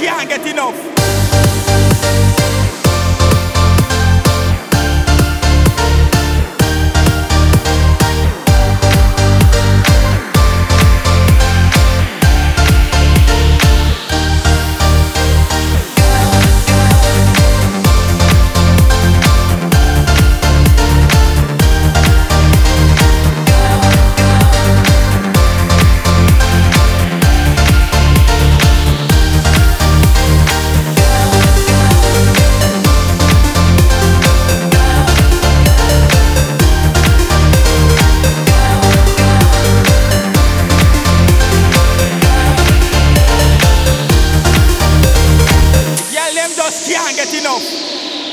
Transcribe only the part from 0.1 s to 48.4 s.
get enough. enough.